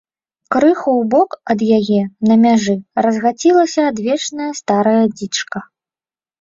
[0.53, 2.01] Крыху ў бок ад яе,
[2.31, 2.75] на мяжы,
[3.09, 5.59] разгацілася адвечная, старая дзічка.